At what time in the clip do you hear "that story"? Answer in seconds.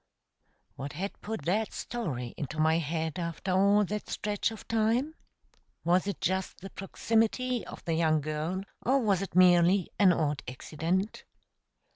1.45-2.33